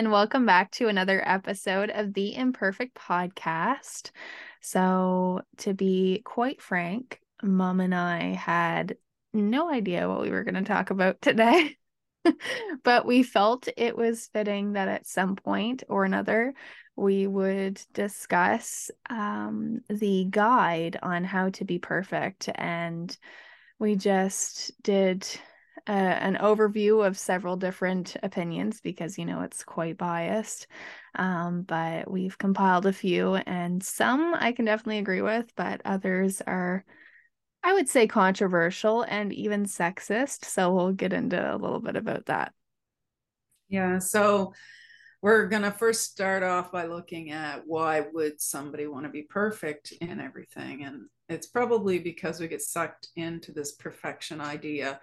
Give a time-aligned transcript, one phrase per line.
[0.00, 4.12] And welcome back to another episode of the Imperfect Podcast.
[4.62, 8.96] So, to be quite frank, Mom and I had
[9.34, 11.76] no idea what we were going to talk about today,
[12.82, 16.54] but we felt it was fitting that at some point or another
[16.96, 22.48] we would discuss um, the guide on how to be perfect.
[22.54, 23.14] And
[23.78, 25.28] we just did
[25.90, 30.66] an overview of several different opinions because you know it's quite biased
[31.16, 36.40] um, but we've compiled a few and some i can definitely agree with but others
[36.46, 36.84] are
[37.64, 42.26] i would say controversial and even sexist so we'll get into a little bit about
[42.26, 42.52] that.
[43.68, 44.52] Yeah so
[45.22, 49.22] we're going to first start off by looking at why would somebody want to be
[49.22, 55.00] perfect in everything and it's probably because we get sucked into this perfection idea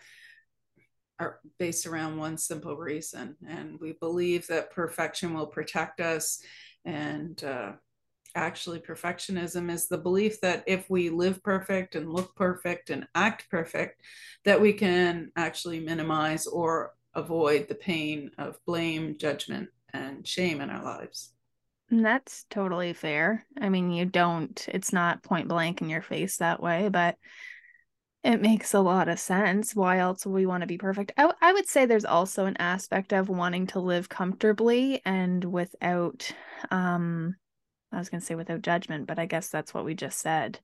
[1.20, 3.36] are based around one simple reason.
[3.48, 6.42] And we believe that perfection will protect us.
[6.86, 7.74] And uh,
[8.36, 13.50] actually, perfectionism is the belief that if we live perfect and look perfect and act
[13.50, 14.02] perfect,
[14.46, 20.70] that we can actually minimize or avoid the pain of blame, judgment, and shame in
[20.70, 21.34] our lives.
[21.90, 23.46] And that's totally fair.
[23.60, 27.16] I mean, you don't, it's not point blank in your face that way, but
[28.28, 29.74] it makes a lot of sense.
[29.74, 31.14] Why else would we want to be perfect?
[31.18, 36.30] I, I would say there's also an aspect of wanting to live comfortably and without,
[36.70, 37.38] um,
[37.94, 40.60] I was going to say without judgment, but I guess that's what we just said.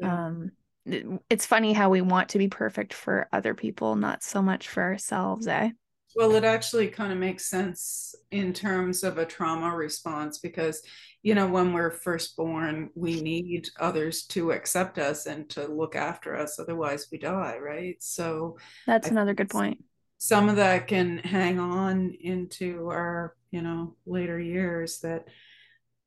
[0.00, 0.26] Yeah.
[0.26, 0.50] Um,
[0.86, 4.66] it, it's funny how we want to be perfect for other people, not so much
[4.68, 5.70] for ourselves, eh?
[6.16, 10.82] Well, it actually kind of makes sense in terms of a trauma response because,
[11.22, 15.94] you know, when we're first born, we need others to accept us and to look
[15.94, 16.58] after us.
[16.58, 17.96] Otherwise, we die, right?
[18.00, 19.84] So that's I another good point.
[20.18, 25.28] Some of that can hang on into our, you know, later years that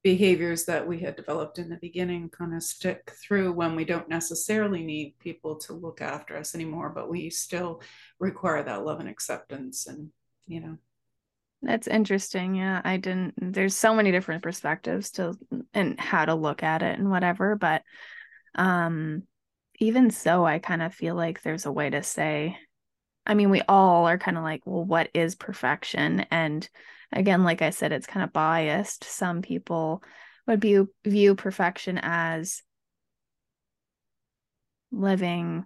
[0.04, 4.10] behaviors that we had developed in the beginning kind of stick through when we don't
[4.10, 7.82] necessarily need people to look after us anymore, but we still
[8.20, 10.10] require that love and acceptance and,
[10.48, 10.78] you know.
[11.62, 12.56] That's interesting.
[12.56, 15.38] Yeah, I didn't there's so many different perspectives to
[15.74, 17.84] and how to look at it and whatever, but
[18.56, 19.24] um
[19.80, 22.58] even so I kind of feel like there's a way to say
[23.26, 26.22] I mean, we all are kind of like, well, what is perfection?
[26.32, 26.68] And
[27.12, 29.04] again, like I said, it's kind of biased.
[29.04, 30.04] Some people
[30.48, 32.64] would view view perfection as
[34.92, 35.66] living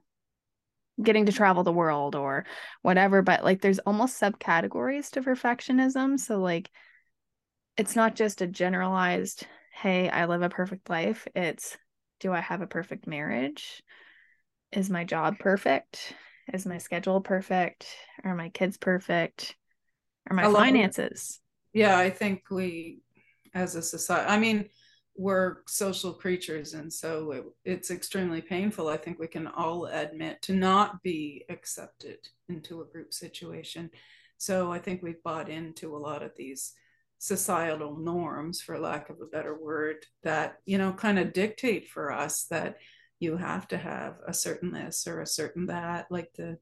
[1.02, 2.46] getting to travel the world or
[2.82, 6.70] whatever but like there's almost subcategories to perfectionism so like
[7.76, 11.78] it's not just a generalized hey i live a perfect life it's
[12.22, 13.84] do i have a perfect marriage
[14.72, 16.14] is my job perfect
[16.54, 17.88] is my schedule perfect
[18.24, 19.56] are my kids perfect
[20.30, 21.40] Are my finances.
[21.74, 23.02] Yeah, I think we,
[23.54, 24.70] as a society, I mean,
[25.18, 28.88] we're social creatures, and so it, it's extremely painful.
[28.88, 32.18] I think we can all admit to not be accepted
[32.50, 33.90] into a group situation.
[34.38, 36.74] So I think we've bought into a lot of these
[37.20, 42.12] societal norms, for lack of a better word, that, you know, kind of dictate for
[42.12, 42.78] us that
[43.20, 46.58] you have to have a certain this or a certain that, like the,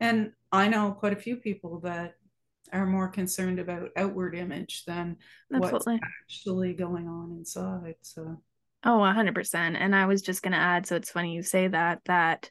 [0.00, 2.14] and I know quite a few people that
[2.72, 5.16] are more concerned about outward image than
[5.52, 5.94] Absolutely.
[5.94, 7.96] what's actually going on inside.
[8.00, 8.42] So,
[8.84, 9.76] oh, 100%.
[9.78, 12.50] And I was just going to add so it's funny you say that, that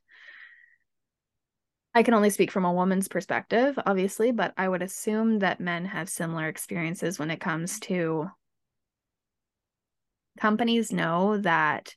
[1.94, 5.86] I can only speak from a woman's perspective, obviously, but I would assume that men
[5.86, 8.30] have similar experiences when it comes to
[10.40, 11.94] companies know that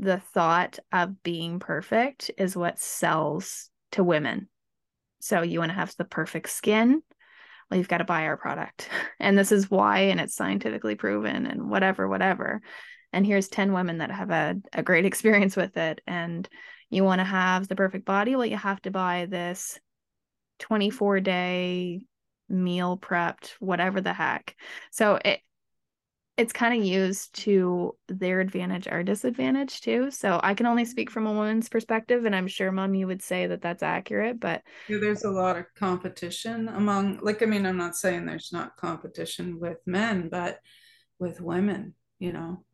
[0.00, 4.48] the thought of being perfect is what sells to women.
[5.20, 7.02] So you want to have the perfect skin,
[7.70, 8.88] well, you've got to buy our product.
[9.20, 12.62] And this is why, and it's scientifically proven, and whatever, whatever.
[13.12, 16.00] And here's 10 women that have had a great experience with it.
[16.06, 16.48] And
[16.88, 19.78] you want to have the perfect body, well, you have to buy this
[20.60, 22.00] 24 day
[22.48, 24.56] meal prepped, whatever the heck.
[24.90, 25.40] So it,
[26.40, 30.10] it's kind of used to their advantage or disadvantage too.
[30.10, 33.22] So I can only speak from a woman's perspective, and I'm sure, mom, you would
[33.22, 34.40] say that that's accurate.
[34.40, 38.52] But yeah, there's a lot of competition among, like, I mean, I'm not saying there's
[38.52, 40.60] not competition with men, but
[41.18, 42.64] with women, you know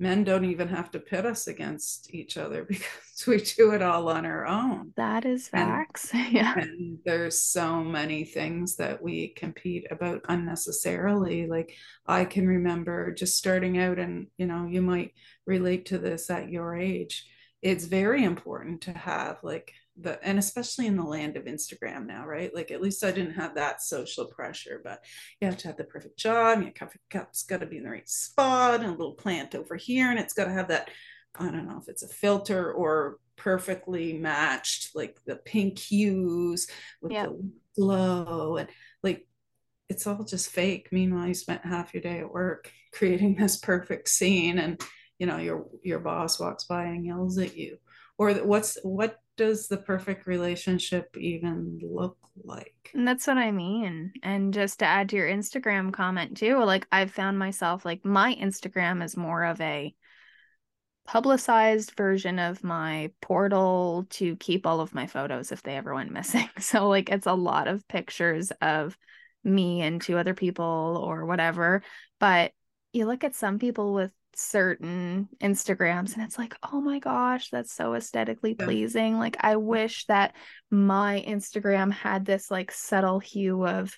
[0.00, 4.08] men don't even have to pit us against each other because we do it all
[4.08, 4.92] on our own.
[4.96, 6.10] That is facts.
[6.12, 6.58] And, yeah.
[6.58, 11.46] And there's so many things that we compete about unnecessarily.
[11.46, 11.74] Like
[12.06, 15.12] I can remember just starting out, and you know, you might
[15.46, 17.26] relate to this at your age.
[17.60, 22.26] It's very important to have like the and especially in the land of Instagram now,
[22.26, 22.54] right?
[22.54, 25.04] Like at least I didn't have that social pressure, but
[25.40, 27.90] you have to have the perfect job, your coffee cup's got to be in the
[27.90, 30.90] right spot, and a little plant over here, and it's got to have that.
[31.38, 36.66] I don't know if it's a filter or perfectly matched, like the pink hues
[37.00, 37.28] with yep.
[37.28, 38.68] the glow, and
[39.02, 39.26] like
[39.88, 40.88] it's all just fake.
[40.92, 44.80] Meanwhile, you spent half your day at work creating this perfect scene, and
[45.18, 47.78] you know your your boss walks by and yells at you
[48.18, 52.90] or what's what does the perfect relationship even look like?
[52.92, 54.12] And that's what I mean.
[54.22, 58.34] And just to add to your Instagram comment too, like I've found myself like my
[58.34, 59.94] Instagram is more of a
[61.06, 66.12] publicized version of my portal to keep all of my photos if they ever went
[66.12, 66.50] missing.
[66.60, 68.98] So like it's a lot of pictures of
[69.44, 71.82] me and two other people or whatever.
[72.18, 72.52] But
[72.92, 77.72] you look at some people with certain Instagrams and it's like, oh my gosh, that's
[77.72, 78.64] so aesthetically yeah.
[78.64, 79.18] pleasing.
[79.18, 80.34] Like I wish that
[80.70, 83.96] my Instagram had this like subtle hue of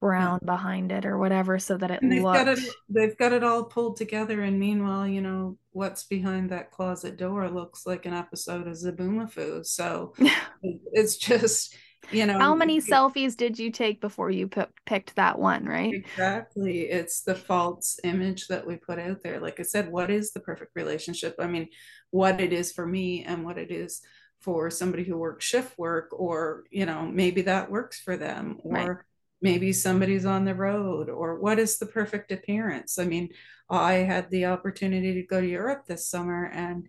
[0.00, 0.46] brown yeah.
[0.46, 2.58] behind it or whatever so that it they've looked got it
[2.88, 7.48] they've got it all pulled together and meanwhile, you know, what's behind that closet door
[7.50, 9.64] looks like an episode of Zoboomafoo.
[9.66, 10.14] So
[10.92, 11.74] it's just
[12.10, 15.92] you know how many selfies did you take before you p- picked that one right?
[15.94, 19.40] Exactly it's the false image that we put out there.
[19.40, 21.36] Like i said what is the perfect relationship?
[21.38, 21.68] I mean
[22.10, 24.00] what it is for me and what it is
[24.40, 28.72] for somebody who works shift work or you know maybe that works for them or
[28.72, 28.96] right.
[29.42, 32.98] maybe somebody's on the road or what is the perfect appearance?
[32.98, 33.30] I mean
[33.70, 36.88] i had the opportunity to go to europe this summer and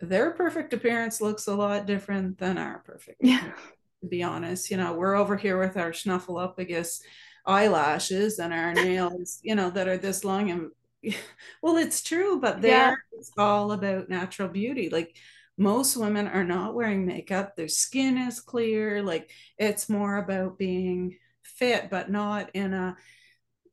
[0.00, 3.38] their perfect appearance looks a lot different than our perfect yeah.
[3.38, 3.60] appearance
[4.04, 4.70] to be honest.
[4.70, 7.00] You know, we're over here with our snuffleupagus
[7.46, 10.50] eyelashes and our nails, you know, that are this long.
[10.50, 10.70] And
[11.62, 12.94] well, it's true, but there yeah.
[13.12, 14.88] it's all about natural beauty.
[14.90, 15.16] Like
[15.56, 19.02] most women are not wearing makeup, their skin is clear.
[19.02, 22.96] Like it's more about being fit, but not in a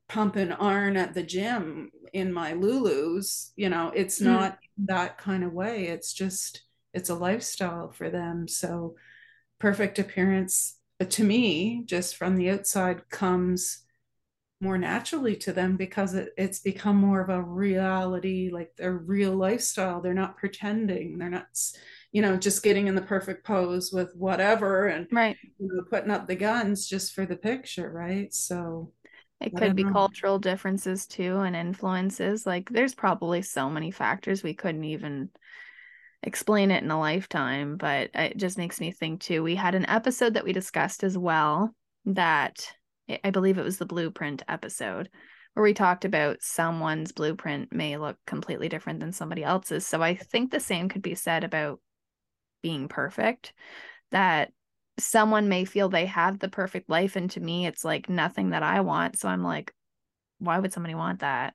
[0.07, 3.51] pump and iron at the gym in my Lulus.
[3.56, 4.25] You know, it's mm.
[4.25, 5.88] not that kind of way.
[5.88, 6.63] It's just,
[6.94, 8.48] it's a lifestyle for them.
[8.48, 8.95] So,
[9.62, 13.84] perfect appearance to me just from the outside comes
[14.60, 19.36] more naturally to them because it, it's become more of a reality like their real
[19.36, 20.02] lifestyle.
[20.02, 21.18] They're not pretending.
[21.18, 21.48] They're not
[22.12, 25.38] you know just getting in the perfect pose with whatever and right.
[25.60, 28.34] you know, putting up the guns just for the picture right?
[28.34, 28.92] So
[29.40, 29.94] it could be know.
[29.94, 32.46] cultural differences too and influences.
[32.46, 35.30] Like there's probably so many factors we couldn't even
[36.23, 39.44] explain it in a lifetime, but it just makes me think too.
[39.44, 41.73] We had an episode that we discussed as well
[42.06, 42.73] that
[43.23, 45.09] I believe it was the blueprint episode
[45.53, 49.85] where we talked about someone's blueprint may look completely different than somebody else's.
[49.85, 51.81] So I think the same could be said about
[52.62, 53.53] being perfect
[54.12, 54.51] that
[55.00, 58.63] someone may feel they have the perfect life and to me it's like nothing that
[58.63, 59.18] I want.
[59.18, 59.73] So I'm like
[60.42, 61.54] why would somebody want that?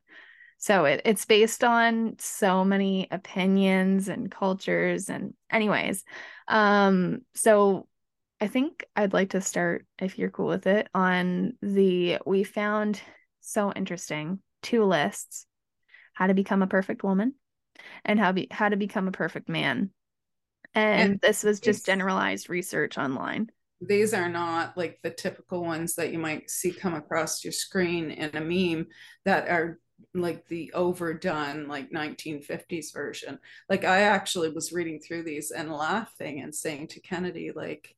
[0.58, 6.04] So it, it's based on so many opinions and cultures and anyways.
[6.48, 7.86] Um so
[8.40, 13.00] I think I'd like to start if you're cool with it on the we found
[13.40, 15.46] so interesting two lists
[16.12, 17.34] how to become a perfect woman
[18.04, 19.90] and how be how to become a perfect man.
[20.74, 25.94] And, and this was just generalized research online these are not like the typical ones
[25.96, 28.86] that you might see come across your screen in a meme
[29.24, 29.78] that are
[30.14, 33.38] like the overdone like 1950s version.
[33.68, 37.94] Like i actually was reading through these and laughing and saying to kennedy like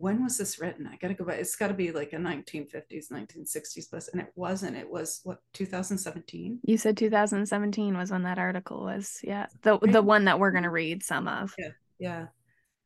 [0.00, 0.86] when was this written?
[0.90, 4.32] I gotta go back it's got to be like a 1950s 1960s bus and it
[4.34, 4.76] wasn't.
[4.76, 9.46] It was what 2017 you said 2017 was when that article was yeah.
[9.62, 9.92] The right.
[9.92, 11.54] the one that we're gonna read some of.
[11.58, 11.68] Yeah
[11.98, 12.26] yeah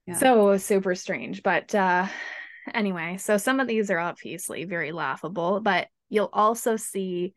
[0.07, 0.17] yeah.
[0.17, 2.07] So super strange but uh
[2.75, 7.35] anyway so some of these are obviously very laughable but you'll also see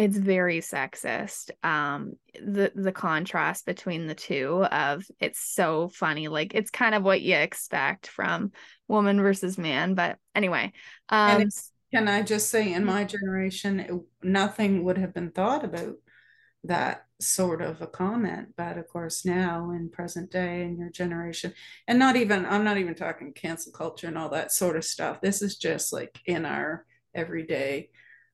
[0.00, 6.54] it's very sexist um the the contrast between the two of it's so funny like
[6.54, 8.50] it's kind of what you expect from
[8.88, 10.72] woman versus man but anyway
[11.10, 11.46] um
[11.92, 13.92] can i just say in my generation it,
[14.22, 15.94] nothing would have been thought about
[16.64, 21.52] that sort of a comment but of course now in present day in your generation
[21.86, 25.20] and not even i'm not even talking cancel culture and all that sort of stuff
[25.20, 27.90] this is just like in our everyday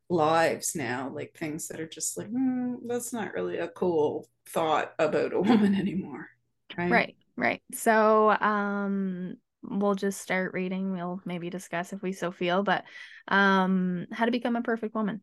[0.08, 4.94] lives now, like things that are just like, mm, that's not really a cool thought
[4.98, 6.28] about a woman anymore.
[6.76, 6.90] Right.
[6.90, 7.16] Right.
[7.36, 7.62] Right.
[7.74, 10.92] So, um, we'll just start reading.
[10.92, 12.84] We'll maybe discuss if we so feel, but
[13.28, 15.22] um, how to become a perfect woman.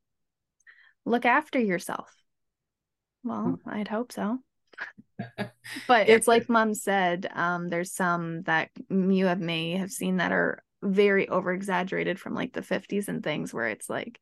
[1.05, 2.13] Look after yourself.
[3.23, 3.69] Well, mm-hmm.
[3.69, 4.39] I'd hope so.
[5.87, 10.31] but it's like mom said, um, there's some that you have may have seen that
[10.31, 14.19] are very over exaggerated from like the 50s and things where it's like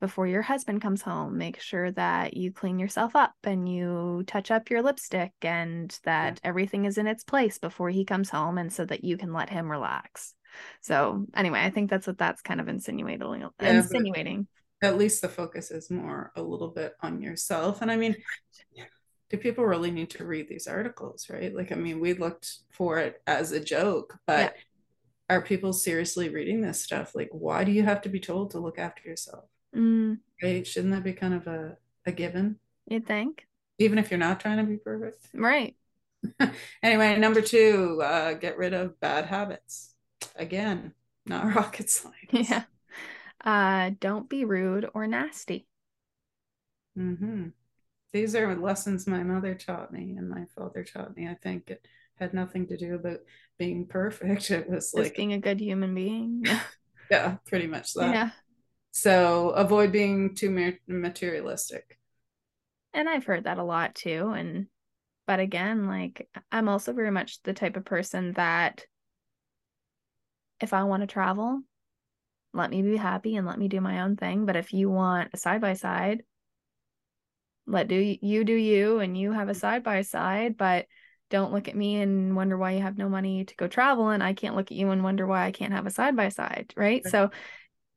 [0.00, 4.50] before your husband comes home make sure that you clean yourself up and you touch
[4.50, 6.48] up your lipstick and that yeah.
[6.48, 9.50] everything is in its place before he comes home and so that you can let
[9.50, 10.34] him relax.
[10.80, 14.46] So anyway i think that's what that's kind of insinuating yeah, insinuating.
[14.82, 17.82] at least the focus is more a little bit on yourself.
[17.82, 18.16] And i mean
[19.30, 21.54] do people really need to read these articles right?
[21.54, 25.36] Like i mean we looked for it as a joke but yeah.
[25.36, 27.14] are people seriously reading this stuff?
[27.14, 29.44] Like why do you have to be told to look after yourself
[29.74, 30.18] Mm.
[30.42, 30.66] Right?
[30.66, 32.58] Shouldn't that be kind of a, a given?
[32.86, 33.46] You'd think.
[33.78, 35.26] Even if you're not trying to be perfect.
[35.32, 35.76] Right.
[36.82, 39.94] anyway, number two, uh, get rid of bad habits.
[40.36, 40.94] Again,
[41.26, 42.16] not rocket science.
[42.30, 42.64] Yeah.
[43.44, 45.66] Uh, don't be rude or nasty.
[46.98, 47.48] Mm-hmm.
[48.12, 51.28] These are lessons my mother taught me and my father taught me.
[51.28, 53.20] I think it had nothing to do about
[53.58, 54.50] being perfect.
[54.50, 56.44] It was Just like being a good human being.
[57.10, 58.14] yeah, pretty much that.
[58.14, 58.30] Yeah.
[58.98, 60.50] So avoid being too
[60.88, 61.98] materialistic.
[62.92, 64.32] And I've heard that a lot too.
[64.34, 64.66] And,
[65.24, 68.84] but again, like I'm also very much the type of person that
[70.58, 71.60] if I want to travel,
[72.52, 74.46] let me be happy and let me do my own thing.
[74.46, 76.24] But if you want a side by side,
[77.68, 80.86] let do you do you and you have a side by side, but
[81.30, 84.24] don't look at me and wonder why you have no money to go travel and
[84.24, 86.72] I can't look at you and wonder why I can't have a side by side,
[86.76, 87.06] right?
[87.06, 87.30] So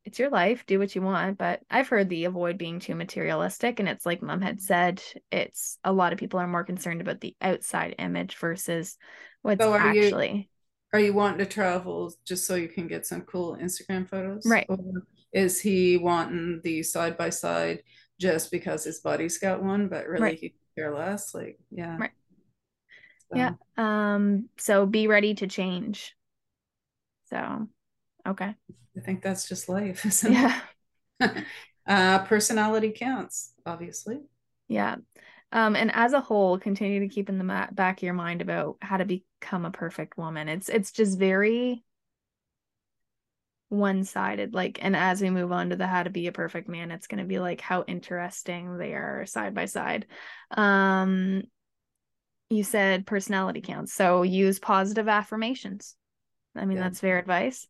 [0.04, 1.38] it's your life, do what you want.
[1.38, 3.78] But I've heard the avoid being too materialistic.
[3.78, 7.20] And it's like mom had said, it's a lot of people are more concerned about
[7.20, 8.96] the outside image versus
[9.42, 10.48] what's so are actually.
[10.92, 14.44] You, are you wanting to travel just so you can get some cool Instagram photos?
[14.44, 14.66] Right.
[14.68, 14.78] Or
[15.32, 17.82] is he wanting the side by side
[18.20, 20.38] just because his buddy's got one, but really right.
[20.38, 21.34] he care less?
[21.34, 21.96] Like, yeah.
[21.96, 22.10] Right.
[23.30, 23.38] So.
[23.38, 23.52] Yeah.
[23.76, 26.14] Um, so be ready to change.
[27.30, 27.68] So
[28.26, 28.54] okay.
[28.96, 30.60] I think that's just life, yeah.
[31.86, 34.20] uh, personality counts, obviously.
[34.68, 34.96] Yeah.
[35.52, 38.40] Um, and as a whole, continue to keep in the ma- back of your mind
[38.40, 40.48] about how to become a perfect woman.
[40.48, 41.84] It's it's just very
[43.68, 44.54] one-sided.
[44.54, 47.06] Like, and as we move on to the how to be a perfect man, it's
[47.06, 50.06] going to be like how interesting they are side by side.
[50.50, 51.42] Um,
[52.50, 55.96] you said personality counts, so use positive affirmations.
[56.54, 56.84] I mean, yeah.
[56.84, 57.66] that's fair advice.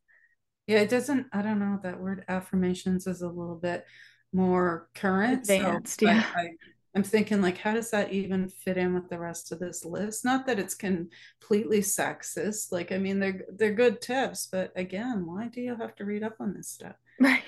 [0.73, 3.85] Yeah, it doesn't, I don't know, that word affirmations is a little bit
[4.33, 5.43] more current.
[5.43, 6.25] Advanced, so yeah.
[6.35, 6.49] I,
[6.97, 10.25] am thinking like, how does that even fit in with the rest of this list?
[10.25, 12.73] Not that it's completely sexist.
[12.73, 16.23] Like, I mean, they're they're good tips, but again, why do you have to read
[16.23, 16.97] up on this stuff?
[17.21, 17.43] Right.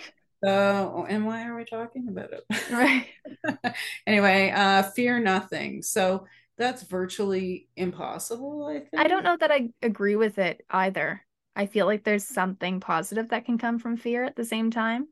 [0.45, 2.45] So, and why are we talking about it?
[2.71, 3.75] Right.
[4.07, 5.81] anyway, uh, fear nothing.
[5.81, 6.27] So
[6.59, 8.67] that's virtually impossible.
[8.67, 8.99] I think.
[8.99, 11.24] I don't know that I agree with it either.
[11.57, 15.09] I feel like there's something positive that can come from fear at the same time.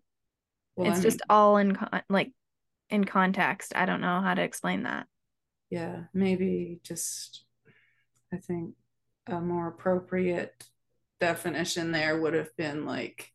[0.77, 2.33] Well, it's I mean, just all in con- like
[2.91, 3.73] in context.
[3.75, 5.07] I don't know how to explain that.
[5.71, 7.45] Yeah, maybe just
[8.33, 8.75] I think
[9.27, 10.65] a more appropriate
[11.21, 13.31] definition there would have been like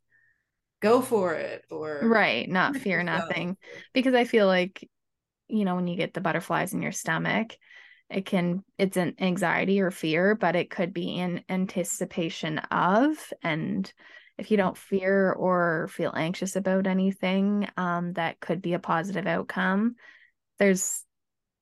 [0.82, 3.58] go for it or right, not fear nothing
[3.94, 4.88] because I feel like
[5.48, 7.56] you know when you get the butterflies in your stomach
[8.10, 13.92] it can it's an anxiety or fear but it could be in anticipation of and
[14.38, 19.26] if you don't fear or feel anxious about anything um, that could be a positive
[19.26, 19.96] outcome.
[20.60, 21.04] There's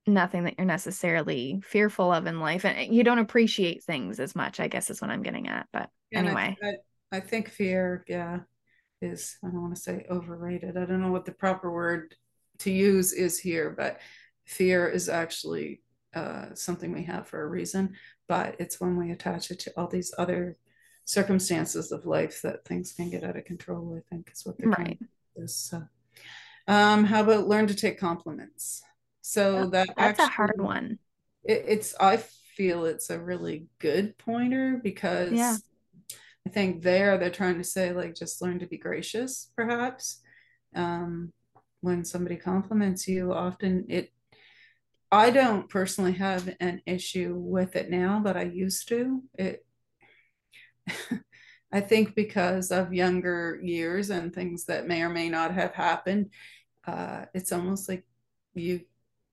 [0.07, 4.59] nothing that you're necessarily fearful of in life and you don't appreciate things as much
[4.59, 6.73] i guess is what i'm getting at but anyway I, I,
[7.17, 8.41] I think fear yeah
[9.01, 12.13] is i don't want to say overrated i don't know what the proper word
[12.59, 13.99] to use is here but
[14.45, 15.81] fear is actually
[16.15, 17.95] uh, something we have for a reason,
[18.27, 20.57] but it's when we attach it to all these other
[21.05, 23.95] circumstances of life that things can get out of control.
[23.97, 24.99] I think is what they're right.
[25.35, 25.83] Is so.
[26.67, 28.81] Um, how about learn to take compliments?
[29.21, 30.99] So that that's actually, a hard one.
[31.43, 35.57] It, it's I feel it's a really good pointer because yeah.
[36.47, 40.21] I think there they're trying to say like just learn to be gracious, perhaps.
[40.75, 41.33] Um,
[41.81, 44.11] when somebody compliments you, often it
[45.15, 49.23] I don't personally have an issue with it now, but I used to.
[49.37, 49.65] It
[51.71, 56.31] I think because of younger years and things that may or may not have happened,
[56.85, 58.05] uh, it's almost like
[58.53, 58.81] you,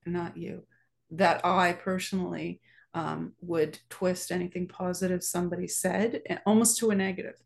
[0.06, 0.64] not you,
[1.10, 2.60] that I personally
[2.94, 7.36] um, would twist anything positive somebody said almost to a negative.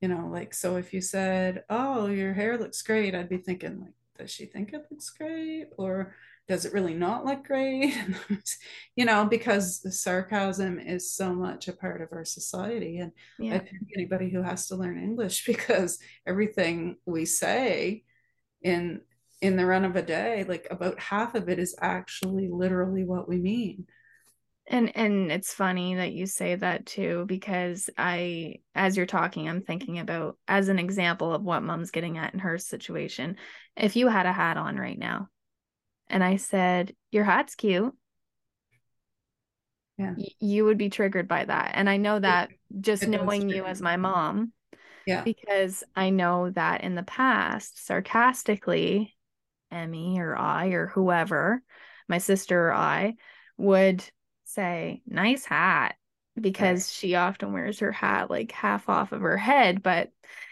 [0.00, 3.80] You know, like, so if you said, Oh, your hair looks great, I'd be thinking,
[3.80, 5.68] like, does she think it looks great?
[5.76, 6.14] Or
[6.48, 7.94] does it really not look great?
[8.96, 12.98] you know, because the sarcasm is so much a part of our society.
[12.98, 13.54] And yeah.
[13.54, 18.04] I think anybody who has to learn English because everything we say
[18.62, 19.02] in
[19.40, 23.28] in the run of a day, like about half of it is actually literally what
[23.28, 23.86] we mean.
[24.66, 29.62] And and it's funny that you say that too, because I as you're talking, I'm
[29.62, 33.36] thinking about as an example of what mom's getting at in her situation.
[33.76, 35.28] If you had a hat on right now,
[36.10, 37.94] and I said, Your hat's cute.
[39.96, 40.14] Yeah.
[40.16, 41.72] Y- you would be triggered by that.
[41.74, 42.50] And I know that
[42.80, 44.52] just it knowing you as my mom.
[45.06, 45.22] Yeah.
[45.22, 49.16] Because I know that in the past, sarcastically,
[49.70, 51.62] Emmy or I or whoever,
[52.08, 53.14] my sister or I,
[53.56, 54.04] would
[54.44, 55.96] say, Nice hat.
[56.40, 56.94] Because right.
[56.94, 59.82] she often wears her hat like half off of her head.
[59.82, 60.10] But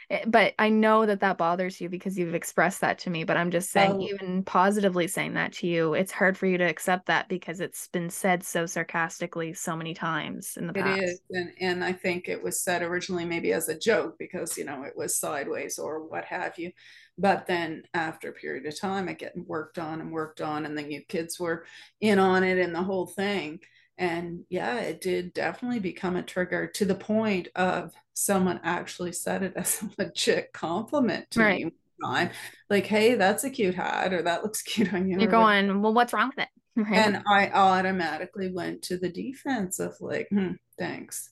[0.09, 3.25] Eh, but I know that that bothers you because you've expressed that to me.
[3.25, 4.01] But I'm just saying, oh.
[4.01, 7.89] even positively saying that to you, it's hard for you to accept that because it's
[7.89, 11.01] been said so sarcastically so many times in the past.
[11.01, 14.57] It is, and and I think it was said originally maybe as a joke because
[14.57, 16.71] you know it was sideways or what have you.
[17.19, 20.79] But then after a period of time, it getting worked on and worked on, and
[20.79, 21.65] then you kids were
[22.01, 23.61] in on it and the whole thing
[23.99, 29.43] and yeah it did definitely become a trigger to the point of someone actually said
[29.43, 31.65] it as a legit compliment to right.
[31.65, 31.73] me
[32.05, 32.31] time
[32.69, 35.95] like hey that's a cute hat or that looks cute on you you're going well
[35.95, 36.49] what's wrong with it?
[36.79, 36.93] Right.
[36.93, 41.31] and i automatically went to the defense of like hmm, thanks.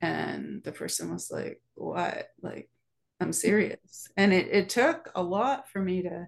[0.00, 2.28] And the person was like what?
[2.42, 2.68] Like
[3.20, 4.08] i'm serious.
[4.16, 6.26] And it, it took a lot for me to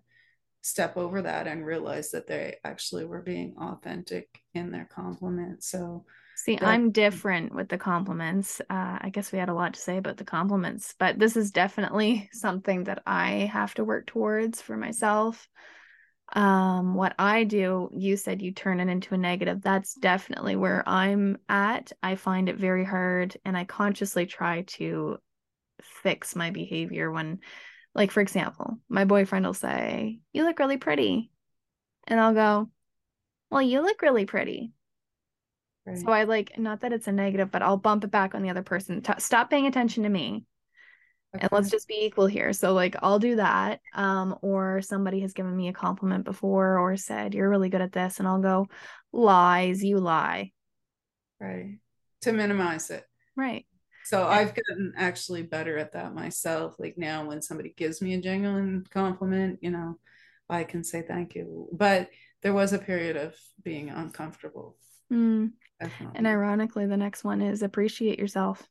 [0.64, 5.68] step over that and realize that they actually were being authentic in their compliments.
[5.68, 8.62] So, see, that- I'm different with the compliments.
[8.70, 11.50] Uh, I guess we had a lot to say about the compliments, but this is
[11.50, 15.46] definitely something that I have to work towards for myself.
[16.32, 19.60] Um, what I do, you said you turn it into a negative.
[19.60, 21.92] That's definitely where I'm at.
[22.02, 25.18] I find it very hard, and I consciously try to
[25.82, 27.40] fix my behavior when
[27.94, 31.30] like, for example, my boyfriend will say, You look really pretty.
[32.06, 32.70] And I'll go,
[33.50, 34.72] Well, you look really pretty.
[35.86, 35.98] Right.
[35.98, 38.50] So I like, not that it's a negative, but I'll bump it back on the
[38.50, 39.02] other person.
[39.02, 40.44] T- stop paying attention to me.
[41.36, 41.42] Okay.
[41.42, 42.52] And let's just be equal here.
[42.52, 43.80] So like I'll do that.
[43.92, 47.92] Um, or somebody has given me a compliment before or said, You're really good at
[47.92, 48.18] this.
[48.18, 48.66] And I'll go,
[49.12, 50.52] Lies, you lie.
[51.40, 51.78] Right.
[52.22, 53.04] To minimize it.
[53.36, 53.66] Right.
[54.04, 56.76] So I've gotten actually better at that myself.
[56.78, 59.98] Like now, when somebody gives me a genuine compliment, you know,
[60.48, 61.68] I can say thank you.
[61.72, 62.10] But
[62.42, 64.76] there was a period of being uncomfortable.
[65.12, 65.52] Mm.
[66.14, 68.66] And ironically, the next one is appreciate yourself.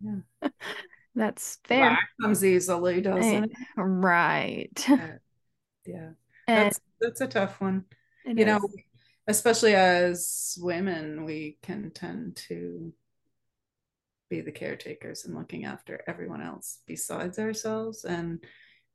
[0.00, 0.48] Yeah.
[1.14, 1.90] That's fair.
[1.90, 3.52] That comes easily, doesn't it?
[3.76, 4.86] Right.
[4.88, 5.16] Yeah.
[5.84, 6.10] yeah.
[6.46, 7.84] That's that's a tough one.
[8.24, 8.46] You is.
[8.46, 8.60] know,
[9.26, 12.92] especially as women, we can tend to
[14.32, 18.04] be the caretakers and looking after everyone else besides ourselves.
[18.04, 18.42] And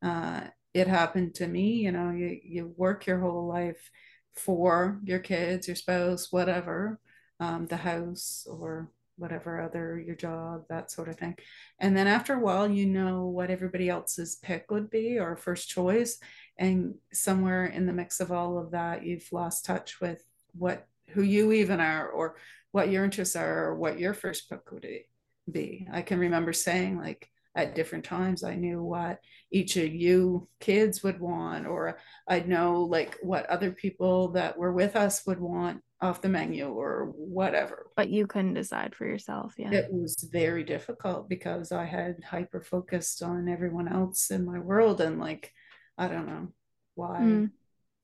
[0.02, 0.42] uh,
[0.74, 3.90] it happened to me you know you, you work your whole life
[4.36, 7.00] for your kids your spouse whatever
[7.40, 11.36] um, the house or whatever other your job that sort of thing.
[11.80, 15.70] And then after a while you know what everybody else's pick would be or first
[15.70, 16.20] choice.
[16.58, 20.24] And somewhere in the mix of all of that you've lost touch with
[20.54, 22.36] what who you even are or
[22.72, 25.08] what your interests are or what your first pick would be
[25.52, 25.88] be.
[25.92, 29.20] I can remember saying like at different times I knew what
[29.52, 34.74] each of you kids would want, or I'd know like what other people that were
[34.74, 37.88] with us would want off the menu or whatever.
[37.96, 39.56] But you couldn't decide for yourself.
[39.58, 39.72] Yeah.
[39.72, 45.02] It was very difficult because I had hyper focused on everyone else in my world
[45.02, 45.52] and like,
[45.98, 46.50] I don't know
[46.94, 47.20] why.
[47.22, 47.52] Mm.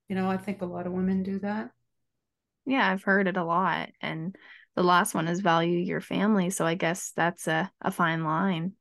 [0.08, 1.70] You know, I think a lot of women do that.
[2.66, 3.90] Yeah, I've heard it a lot.
[4.00, 4.34] And
[4.76, 8.72] the last one is value your family so i guess that's a, a fine line.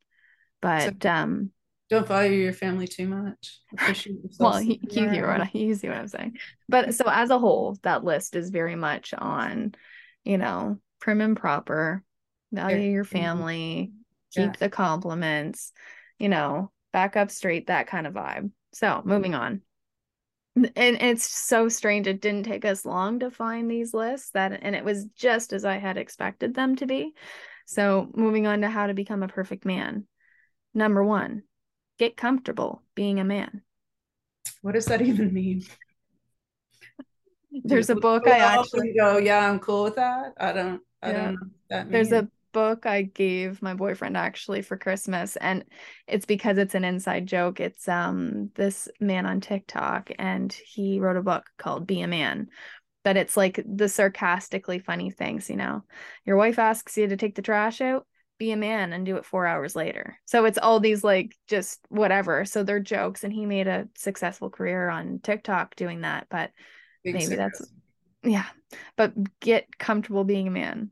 [0.61, 1.51] But so um
[1.89, 3.59] don't value your family too much.
[4.39, 6.37] Well you, you hear what I, you see what i'm saying.
[6.69, 9.75] But so as a whole that list is very much on
[10.23, 12.03] you know prim and proper.
[12.51, 13.91] Value your family
[14.33, 14.51] keep yeah.
[14.59, 15.71] the compliments
[16.17, 18.51] you know back up straight that kind of vibe.
[18.73, 19.61] So moving on
[20.55, 24.75] and it's so strange it didn't take us long to find these lists that and
[24.75, 27.13] it was just as i had expected them to be
[27.67, 30.07] So, moving on to how to become a perfect man.
[30.75, 31.43] Number one,
[31.99, 33.63] get comfortable being a man.
[34.61, 35.63] What does that even mean?
[37.51, 40.33] There's a book I actually go, yeah, I'm cool with that.
[40.37, 41.17] I don't, I yeah.
[41.23, 45.65] don't know that There's a book I gave my boyfriend actually for Christmas and
[46.07, 47.59] it's because it's an inside joke.
[47.59, 52.47] It's um this man on TikTok and he wrote a book called Be a Man.
[53.03, 55.83] But it's like the sarcastically funny things, you know.
[56.25, 59.25] Your wife asks you to take the trash out, be a man and do it
[59.25, 60.17] 4 hours later.
[60.25, 62.45] So it's all these like just whatever.
[62.45, 66.51] So they're jokes and he made a successful career on TikTok doing that, but
[67.03, 67.69] Big maybe that's
[68.23, 68.45] yeah.
[68.95, 70.91] But get comfortable being a man,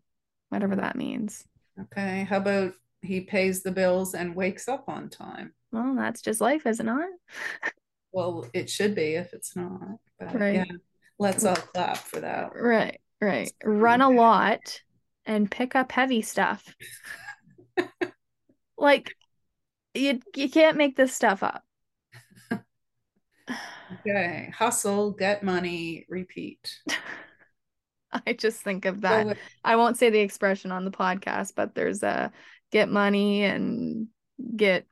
[0.49, 1.45] whatever that means.
[1.83, 2.23] Okay.
[2.23, 5.53] How about he pays the bills and wakes up on time?
[5.71, 7.09] Well, that's just life, is it not?
[8.11, 9.97] well, it should be if it's not.
[10.19, 10.55] But right.
[10.55, 10.65] yeah,
[11.17, 12.51] let's all clap for that.
[12.55, 13.51] Right, right.
[13.63, 14.81] Run a lot
[15.25, 16.75] and pick up heavy stuff.
[18.77, 19.15] like
[19.93, 21.63] you you can't make this stuff up.
[23.99, 24.51] okay.
[24.55, 26.79] Hustle, get money, repeat.
[28.27, 29.27] I just think of that.
[29.27, 32.31] So, I won't say the expression on the podcast, but there's a
[32.71, 34.07] get money and
[34.55, 34.85] get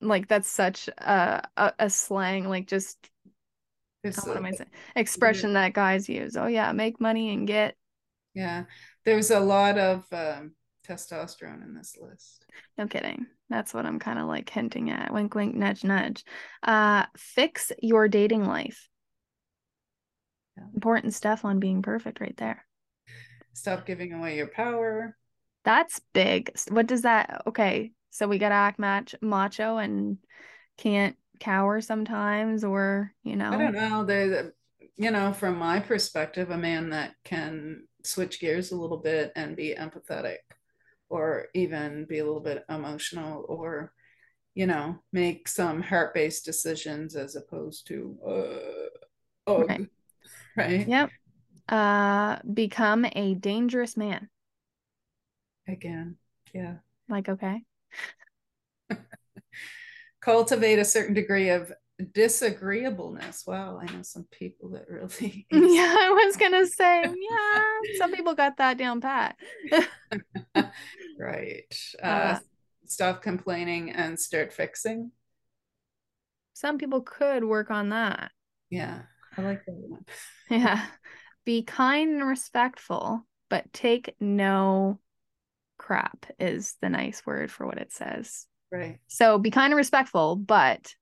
[0.00, 2.98] like that's such a a, a slang, like just
[4.24, 4.70] what am I saying?
[4.94, 6.36] Expression that guys use.
[6.36, 7.74] Oh yeah, make money and get.
[8.34, 8.64] Yeah,
[9.04, 10.52] there's a lot of um,
[10.86, 12.44] testosterone in this list.
[12.78, 13.26] No kidding.
[13.48, 15.12] That's what I'm kind of like hinting at.
[15.12, 16.24] Wink, wink, nudge, nudge.
[16.62, 18.88] Uh, fix your dating life.
[20.56, 20.64] Yeah.
[20.74, 22.64] Important stuff on being perfect right there.
[23.52, 25.16] Stop giving away your power.
[25.64, 26.52] That's big.
[26.68, 27.92] What does that okay?
[28.10, 30.18] So we gotta act match macho and
[30.78, 34.04] can't cower sometimes or you know I don't know.
[34.04, 34.50] They
[34.96, 39.56] you know, from my perspective, a man that can switch gears a little bit and
[39.56, 40.38] be empathetic
[41.08, 43.92] or even be a little bit emotional or
[44.54, 49.88] you know make some heart-based decisions as opposed to uh, oh, right
[50.56, 50.86] right?
[50.86, 51.10] Yep.
[51.68, 54.28] Uh become a dangerous man.
[55.68, 56.16] Again.
[56.52, 56.76] Yeah.
[57.08, 57.62] Like okay.
[60.20, 61.72] Cultivate a certain degree of
[62.12, 63.44] disagreeableness.
[63.46, 67.64] Wow, I know some people that really Yeah, I was gonna say, yeah,
[67.98, 69.36] some people got that down pat.
[71.18, 71.74] right.
[72.02, 72.38] Uh, uh,
[72.86, 75.10] stop complaining and start fixing.
[76.54, 78.30] Some people could work on that.
[78.70, 79.02] Yeah.
[79.36, 80.04] I like that one.
[80.50, 80.84] Yeah.
[81.44, 84.98] Be kind and respectful, but take no
[85.78, 88.46] crap is the nice word for what it says.
[88.72, 88.98] Right.
[89.06, 90.94] So be kind and respectful, but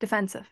[0.00, 0.46] defensive.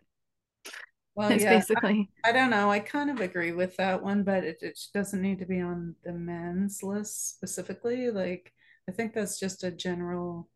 [1.14, 2.08] Well, it's yeah, basically.
[2.24, 2.70] I, I, don't know.
[2.70, 5.96] I kind of agree with that one, but it, it doesn't need to be on
[6.04, 8.10] the men's list specifically.
[8.10, 8.52] Like,
[8.88, 10.48] I think that's just a general,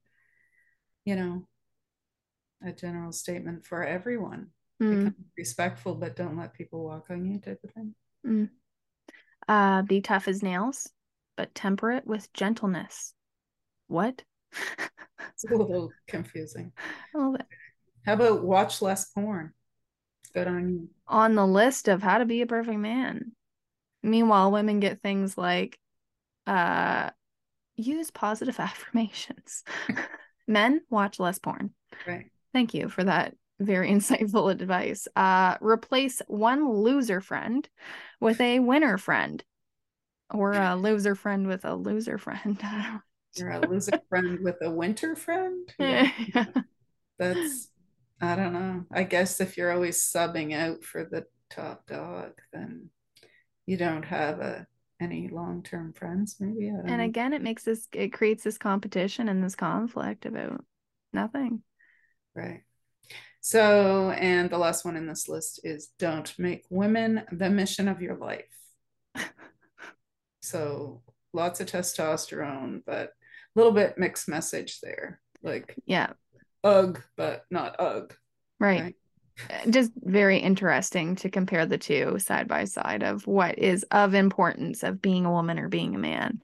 [1.04, 1.48] you know,
[2.64, 4.48] a general statement for everyone
[4.82, 5.14] mm.
[5.36, 7.94] respectful but don't let people walk on you type of thing.
[8.26, 8.48] Mm.
[9.48, 10.90] uh be tough as nails
[11.36, 13.14] but temperate with gentleness.
[13.88, 14.22] What?
[15.32, 16.72] It's a little confusing.
[17.14, 17.46] A little bit.
[18.04, 19.52] how about watch less porn?
[20.32, 20.88] Good on you.
[21.08, 23.32] On the list of how to be a perfect man.
[24.02, 25.78] Meanwhile women get things like
[26.46, 27.10] uh
[27.76, 29.64] use positive affirmations.
[30.46, 31.70] Men watch less porn.
[32.06, 32.26] Right.
[32.52, 35.08] Thank you for that very insightful advice.
[35.16, 37.68] Uh, replace one loser friend
[38.20, 39.42] with a winner friend,
[40.32, 42.60] or a loser friend with a loser friend.
[43.36, 45.72] You're a loser friend with a winter friend.
[45.78, 46.46] Yeah.
[47.18, 47.68] That's
[48.20, 48.84] I don't know.
[48.90, 52.90] I guess if you're always subbing out for the top dog, then
[53.66, 54.66] you don't have a
[55.00, 57.04] any long-term friends maybe and know.
[57.04, 60.64] again it makes this it creates this competition and this conflict about
[61.12, 61.62] nothing
[62.34, 62.62] right
[63.40, 68.00] so, and the last one in this list is don't make women the mission of
[68.00, 68.44] your life.
[70.42, 73.10] so, lots of testosterone, but a
[73.54, 75.20] little bit mixed message there.
[75.42, 76.14] Like, yeah,
[76.62, 78.14] ugh, but not ugh.
[78.58, 78.80] Right.
[78.80, 78.96] right.
[79.50, 84.14] Uh, just very interesting to compare the two side by side of what is of
[84.14, 86.40] importance of being a woman or being a man.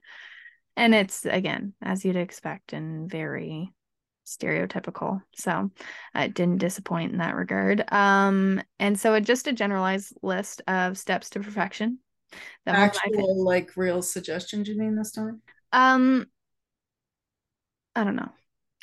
[0.77, 3.73] And it's again, as you'd expect, and very
[4.37, 5.21] stereotypical.
[5.35, 5.71] So
[6.15, 7.91] it didn't disappoint in that regard.
[7.91, 11.99] Um, and so it just a generalized list of steps to perfection.
[12.65, 15.41] That Actual like real suggestions you mean this time?
[15.73, 16.27] Um
[17.95, 18.31] I don't know.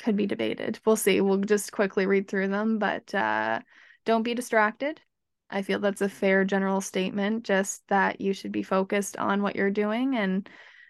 [0.03, 0.79] Could be debated.
[0.85, 1.19] We'll see.
[1.19, 3.59] We'll just quickly read through them, but uh
[4.05, 5.01] don't be distracted.
[5.49, 9.55] I feel that's a fair general statement, just that you should be focused on what
[9.55, 10.47] you're doing and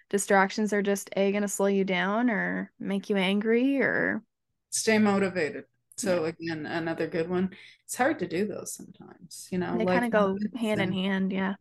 [0.10, 4.24] distractions are just a going to slow you down or make you angry or
[4.70, 5.66] stay motivated.
[5.98, 7.52] So again, another good one.
[7.86, 9.78] It's hard to do those sometimes, you know.
[9.78, 11.56] They kind of go hand in hand, yeah.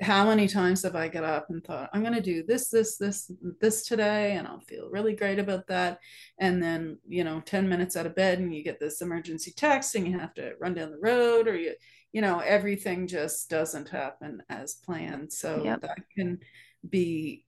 [0.00, 2.96] How many times have I got up and thought, I'm going to do this, this,
[2.96, 6.00] this, this today, and I'll feel really great about that.
[6.38, 9.94] And then, you know, 10 minutes out of bed and you get this emergency text
[9.94, 11.74] and you have to run down the road or you,
[12.12, 15.32] you know, everything just doesn't happen as planned.
[15.32, 15.82] So yep.
[15.82, 16.40] that can
[16.88, 17.44] be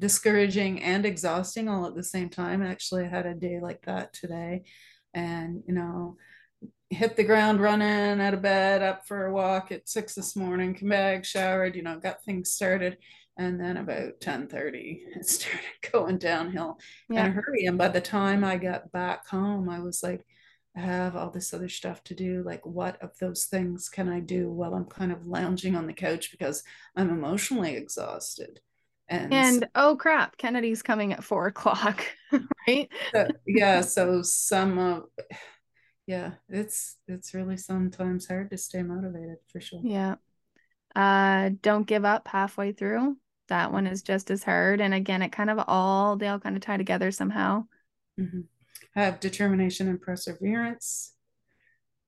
[0.00, 2.62] discouraging and exhausting all at the same time.
[2.62, 4.64] Actually, I had a day like that today
[5.14, 6.16] and, you know,
[6.88, 10.74] hit the ground running out of bed, up for a walk at six this morning,
[10.74, 12.98] come back, showered, you know, got things started.
[13.36, 17.26] And then about 10 30, it started going downhill yeah.
[17.26, 17.66] in a hurry.
[17.66, 20.26] And by the time I got back home, I was like,
[20.76, 22.42] I have all this other stuff to do.
[22.44, 25.92] Like, what of those things can I do while I'm kind of lounging on the
[25.92, 26.62] couch because
[26.96, 28.60] I'm emotionally exhausted?
[29.10, 32.06] And, and oh crap, Kennedy's coming at four o'clock,
[32.66, 32.88] right?
[33.12, 33.80] So, yeah.
[33.80, 35.02] So some of,
[36.06, 39.80] yeah, it's it's really sometimes hard to stay motivated for sure.
[39.82, 40.14] Yeah.
[40.94, 43.16] Uh, don't give up halfway through.
[43.48, 44.80] That one is just as hard.
[44.80, 47.64] And again, it kind of all they all kind of tie together somehow.
[48.18, 48.40] Mm-hmm.
[48.94, 51.12] Have determination and perseverance.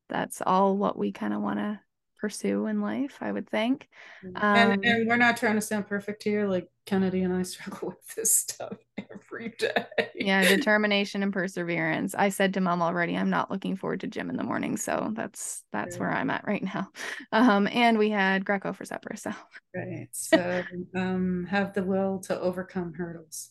[0.08, 1.80] That's all what we kind of want to
[2.22, 3.88] pursue in life, I would think.
[4.36, 6.46] Um, and, and we're not trying to sound perfect here.
[6.46, 9.84] Like Kennedy and I struggle with this stuff every day.
[10.14, 12.14] Yeah, determination and perseverance.
[12.14, 14.76] I said to mom already, I'm not looking forward to gym in the morning.
[14.76, 16.00] So that's that's yeah.
[16.00, 16.90] where I'm at right now.
[17.32, 19.16] Um, and we had Greco for supper.
[19.16, 19.32] So
[19.74, 20.06] right.
[20.12, 20.62] So
[20.94, 23.50] um have the will to overcome hurdles.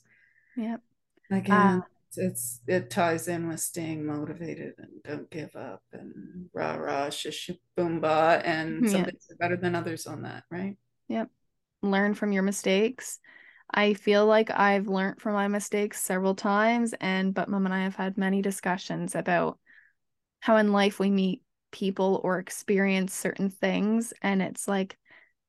[0.55, 0.81] Yep.
[1.31, 1.81] Again, uh,
[2.17, 7.49] it's it ties in with staying motivated and don't give up and rah rah shish
[7.77, 10.77] boomba and mm-hmm, some things are better than others on that right?
[11.07, 11.29] Yep.
[11.81, 13.19] Learn from your mistakes.
[13.73, 17.83] I feel like i've learned from my mistakes several times and but mom and i
[17.83, 19.57] have had many discussions about
[20.41, 24.97] how in life we meet people or experience certain things and it's like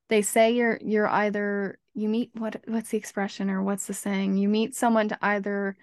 [0.09, 4.37] they say you're you're either you meet what what's the expression or what's the saying?
[4.37, 5.77] You meet someone to either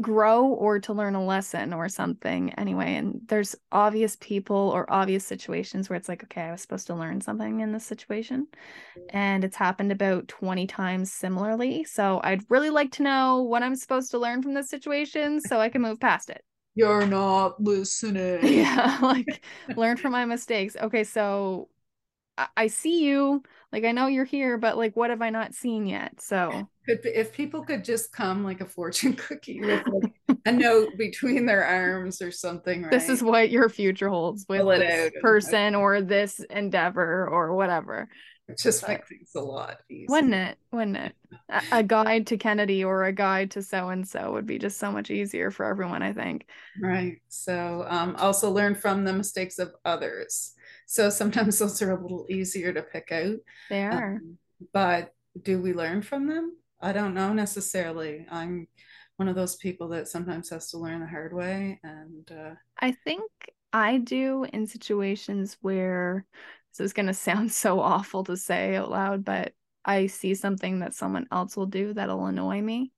[0.00, 2.94] grow or to learn a lesson or something anyway.
[2.96, 6.94] And there's obvious people or obvious situations where it's like okay i was supposed to
[6.94, 8.46] learn something in this situation.
[8.98, 9.16] Mm-hmm.
[9.16, 11.84] And it's happened about 20 times similarly.
[11.84, 15.60] So i'd really like to know what i'm supposed to learn from this situation so
[15.60, 16.42] i can move past it.
[16.74, 19.44] You're not listening yeah like
[19.76, 20.76] learn from my mistakes.
[20.76, 21.68] Okay so
[22.38, 23.42] I, I see you
[23.72, 26.20] like i know you're here but like what have i not seen yet?
[26.20, 30.96] So could if people could just come like a fortune cookie with like a note
[30.98, 32.90] between their arms or something right?
[32.90, 38.08] this is what your future holds with this person or this endeavor or whatever.
[38.58, 40.06] Just make things a lot easier.
[40.08, 40.58] Wouldn't it?
[40.72, 41.14] Wouldn't it?
[41.48, 44.78] A, a guide to kennedy or a guide to so and so would be just
[44.78, 46.46] so much easier for everyone i think.
[46.80, 47.18] Right.
[47.28, 50.54] So um, also learn from the mistakes of others
[50.92, 53.36] so sometimes those are a little easier to pick out
[53.70, 54.38] they are um,
[54.72, 56.52] but do we learn from them
[56.82, 58.26] I don't know necessarily.
[58.28, 58.66] I'm
[59.16, 61.80] one of those people that sometimes has to learn the hard way.
[61.84, 63.22] And uh, I think
[63.72, 66.26] I do in situations where
[66.72, 69.52] this is going to sound so awful to say out loud, but
[69.84, 72.92] I see something that someone else will do that'll annoy me.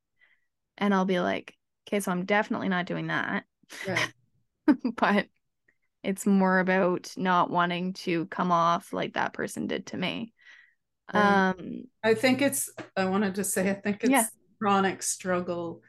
[0.79, 1.55] And I'll be like,
[1.87, 3.45] okay, so I'm definitely not doing that.
[3.87, 4.13] Right.
[4.97, 5.27] but
[6.05, 10.33] it's more about not wanting to come off like that person did to me.
[11.13, 14.27] Um, I think it's, I wanted to say, I think it's yeah.
[14.59, 15.83] chronic struggle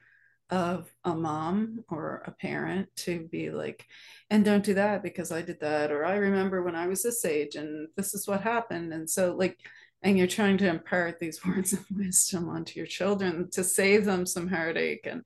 [0.49, 3.85] of a mom or a parent to be like,
[4.29, 7.25] and don't do that because I did that, or I remember when I was this
[7.25, 8.93] age and this is what happened.
[8.93, 9.57] And so, like,
[10.01, 14.25] and you're trying to impart these words of wisdom onto your children to save them
[14.25, 15.25] some heartache and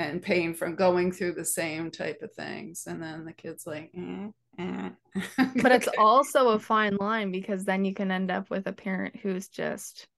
[0.00, 2.84] and pain from going through the same type of things.
[2.86, 4.88] And then the kid's like, eh,
[5.62, 9.14] but it's also a fine line because then you can end up with a parent
[9.16, 10.08] who's just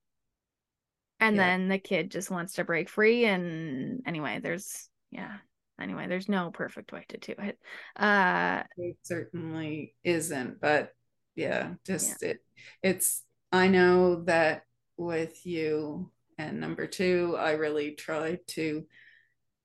[1.19, 1.43] and yeah.
[1.43, 5.35] then the kid just wants to break free and anyway there's yeah
[5.79, 7.57] anyway there's no perfect way to do it
[7.97, 10.93] uh it certainly isn't but
[11.35, 12.29] yeah just yeah.
[12.29, 12.37] it
[12.81, 14.63] it's i know that
[14.97, 18.83] with you and number two i really tried to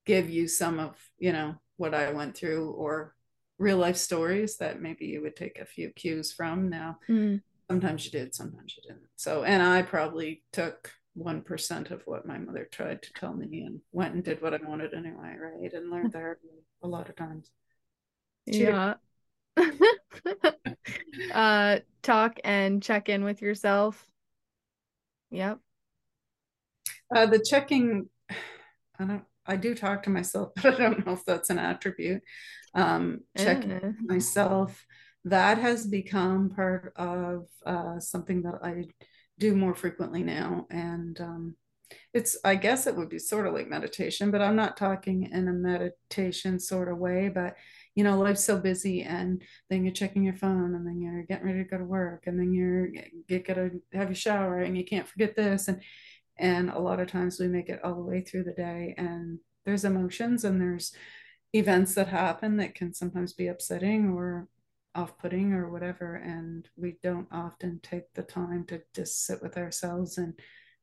[0.09, 3.15] give you some of you know what i went through or
[3.59, 6.69] real life stories that maybe you would take a few cues from.
[6.69, 7.41] Now mm.
[7.69, 9.09] sometimes you did sometimes you didn't.
[9.17, 13.81] So and i probably took 1% of what my mother tried to tell me and
[13.91, 15.73] went and did what i wanted anyway right?
[15.73, 16.39] And learned there
[16.83, 17.51] a lot of times.
[18.47, 18.95] Yeah.
[21.33, 24.07] Uh talk and check in with yourself.
[25.31, 25.59] Yep.
[27.15, 28.09] Uh, the checking,
[28.99, 29.25] I don't.
[29.49, 32.23] I do talk to myself, but I don't know if that's an attribute.
[32.75, 33.93] Um, checking Eh.
[34.07, 34.85] myself
[35.25, 38.85] that has become part of uh, something that I
[39.39, 41.57] do more frequently now, and um,
[42.15, 45.49] it's I guess it would be sort of like meditation, but I'm not talking in
[45.49, 47.57] a meditation sort of way, but
[47.95, 51.47] you know, life's so busy and then you're checking your phone and then you're getting
[51.47, 52.89] ready to go to work and then you're
[53.29, 55.83] get gotta have your shower and you can't forget this and
[56.39, 59.39] and a lot of times we make it all the way through the day and
[59.65, 60.93] there's emotions and there's
[61.53, 64.49] events that happen that can sometimes be upsetting or
[64.95, 70.19] off-putting or whatever and we don't often take the time to just sit with ourselves
[70.19, 70.35] and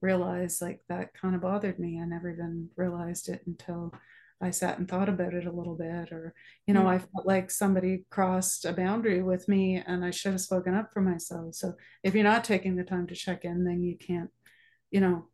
[0.02, 2.00] realize like that kind of bothered me.
[2.00, 3.94] I never even realized it until
[4.42, 6.34] i sat and thought about it a little bit or
[6.68, 6.88] you know mm.
[6.88, 10.92] i felt like somebody crossed a boundary with me and i should have spoken up
[10.92, 11.56] for myself.
[11.56, 14.30] So if you're not taking the time to check in then you can't
[14.92, 15.28] you know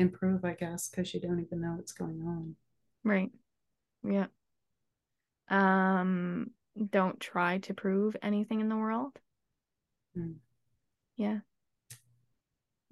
[0.00, 2.56] improve i guess because you don't even know what's going on
[3.02, 3.30] Right.
[4.04, 4.26] Yeah.
[5.48, 6.50] Um,
[6.90, 9.18] don't try to prove anything in the world.
[10.16, 10.36] Mm.
[11.16, 11.38] Yeah.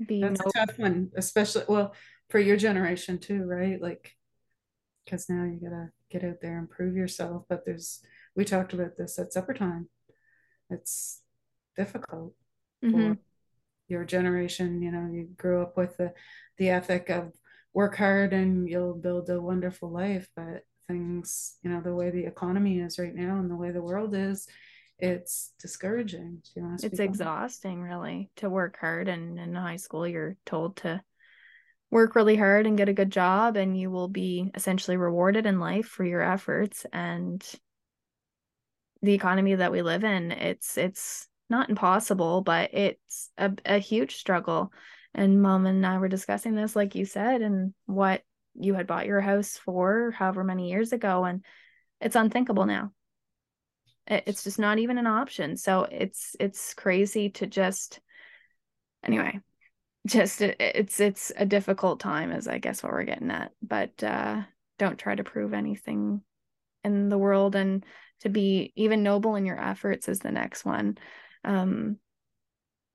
[0.06, 1.94] Be That's no a tough one, especially well
[2.30, 3.80] for your generation too, right?
[3.80, 4.16] Like,
[5.04, 7.44] because now you gotta get out there and prove yourself.
[7.48, 8.00] But there's
[8.34, 9.88] we talked about this at supper time.
[10.70, 11.22] It's
[11.76, 12.34] difficult
[12.82, 12.90] Mhm.
[12.92, 13.18] for
[13.88, 14.82] your generation.
[14.82, 16.14] You know, you grew up with the
[16.58, 17.32] the ethic of
[17.74, 22.24] work hard and you'll build a wonderful life, but things, you know, the way the
[22.26, 24.48] economy is right now and the way the world is,
[24.98, 26.42] it's discouraging.
[26.44, 27.30] Do you want to It's speak on that?
[27.36, 31.02] exhausting really to work hard and in high school you're told to
[31.90, 35.60] work really hard and get a good job and you will be essentially rewarded in
[35.60, 37.44] life for your efforts and
[39.02, 44.16] the economy that we live in it's it's not impossible but it's a, a huge
[44.16, 44.72] struggle.
[45.14, 48.22] And mom and I were discussing this like you said and what
[48.54, 51.44] you had bought your house for however many years ago and
[52.00, 52.92] it's unthinkable now.
[54.06, 55.56] It- it's just not even an option.
[55.56, 58.00] So it's it's crazy to just
[59.04, 59.38] anyway
[60.06, 63.52] just it, it's it's a difficult time is i guess what we're getting at.
[63.62, 64.42] But uh
[64.78, 66.22] don't try to prove anything
[66.84, 67.84] in the world and
[68.20, 70.98] to be even noble in your efforts is the next one
[71.48, 71.96] um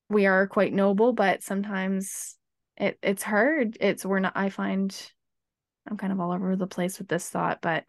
[0.10, 2.36] we are quite noble but sometimes
[2.78, 5.12] it it's hard it's we're not i find
[5.90, 7.84] i'm kind of all over the place with this thought but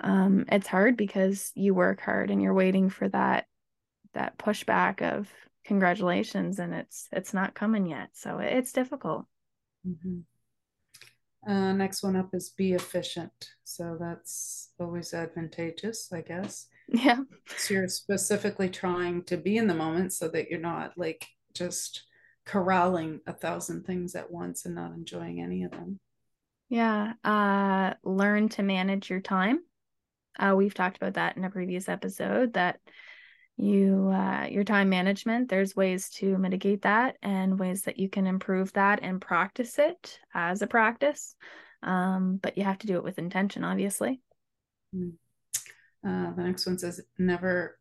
[0.00, 3.46] um it's hard because you work hard and you're waiting for that
[4.14, 5.28] that pushback of
[5.64, 9.26] congratulations and it's it's not coming yet so it's difficult
[9.86, 10.24] Mhm.
[11.46, 13.50] Uh, next one up is be efficient.
[13.62, 16.66] So that's always advantageous, I guess.
[16.88, 17.18] Yeah
[17.56, 22.04] So you're specifically trying to be in the moment so that you're not like just
[22.44, 25.98] corralling a thousand things at once and not enjoying any of them.
[26.68, 29.60] Yeah, uh, learn to manage your time.
[30.38, 32.80] Uh, we've talked about that in a previous episode that
[33.56, 38.26] you uh, your time management, there's ways to mitigate that and ways that you can
[38.26, 41.34] improve that and practice it as a practice.
[41.82, 44.20] Um, but you have to do it with intention, obviously.
[46.06, 47.78] Uh, the next one says never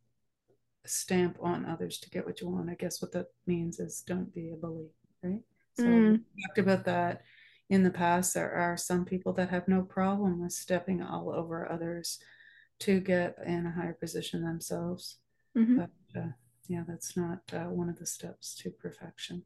[0.86, 2.70] stamp on others to get what you want.
[2.70, 4.90] I guess what that means is don't be a bully,
[5.24, 5.42] right?
[5.76, 6.22] So Mm.
[6.36, 7.24] we talked about that
[7.70, 8.34] in the past.
[8.34, 12.20] There are some people that have no problem with stepping all over others
[12.80, 15.20] to get in a higher position themselves.
[15.56, 15.78] Mhm.
[16.14, 16.32] But uh,
[16.68, 19.46] yeah, that's not uh, one of the steps to perfection.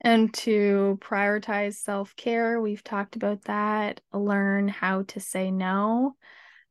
[0.00, 4.00] And to prioritize self care, we've talked about that.
[4.12, 6.16] Learn how to say no.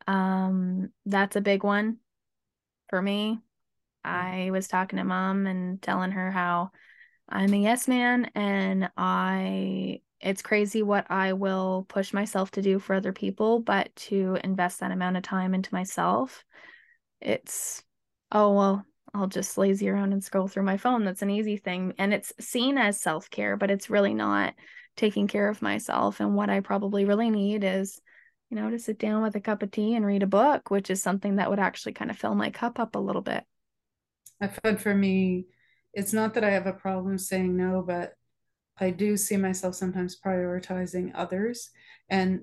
[0.08, 1.98] Um, that's a big one
[2.90, 3.40] for me.
[4.04, 6.72] I was talking to mom and telling her how
[7.28, 12.80] I'm a yes man and I it's crazy what I will push myself to do
[12.80, 16.44] for other people, but to invest that amount of time into myself,
[17.22, 17.84] it's
[18.32, 21.04] oh well, I'll just lazy around and scroll through my phone.
[21.04, 21.94] That's an easy thing.
[21.98, 24.54] And it's seen as self-care, but it's really not
[24.96, 26.20] taking care of myself.
[26.20, 28.02] And what I probably really need is,
[28.50, 30.90] you know, to sit down with a cup of tea and read a book, which
[30.90, 33.44] is something that would actually kind of fill my cup up a little bit.
[34.42, 35.48] I find for me,
[35.94, 38.14] it's not that I have a problem saying no, but
[38.80, 41.72] I do see myself sometimes prioritizing others
[42.10, 42.42] and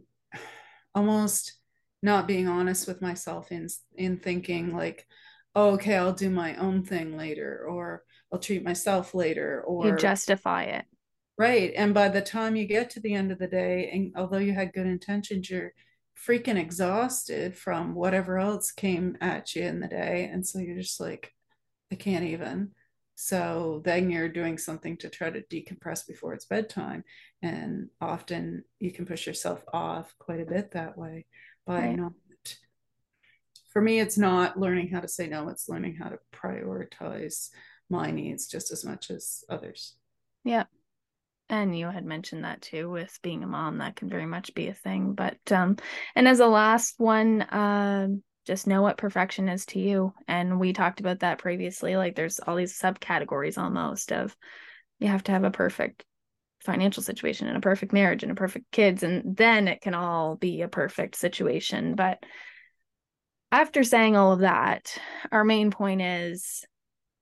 [0.95, 1.55] almost
[2.03, 5.07] not being honest with myself in in thinking like,
[5.55, 8.03] oh, okay, I'll do my own thing later, or
[8.33, 10.85] I'll treat myself later, or You justify it.
[11.39, 11.73] Right.
[11.75, 14.53] And by the time you get to the end of the day, and although you
[14.53, 15.73] had good intentions, you're
[16.17, 20.29] freaking exhausted from whatever else came at you in the day.
[20.33, 21.33] And so you're just like,
[21.93, 22.71] I can't even.
[23.17, 27.05] So then you're doing something to try to decompress before it's bedtime.
[27.43, 31.27] and often you can push yourself off quite a bit that way
[31.67, 31.97] by Right.
[31.97, 32.13] not
[33.73, 37.51] for me it's not learning how to say no it's learning how to prioritize
[37.91, 39.97] my needs just as much as others
[40.45, 40.65] Yeah.
[41.55, 44.69] And you had mentioned that too with being a mom, that can very much be
[44.69, 45.15] a thing.
[45.15, 45.77] But um
[46.15, 50.13] and as a last one, um just know what perfection is to you.
[50.29, 51.97] And we talked about that previously.
[51.97, 54.37] Like there's all these subcategories almost of
[54.99, 56.05] you have to have a perfect
[56.61, 60.37] financial situation and a perfect marriage and a perfect kids, and then it can all
[60.37, 61.95] be a perfect situation.
[61.95, 62.23] But
[63.53, 64.99] after saying all of that,
[65.31, 66.65] our main point is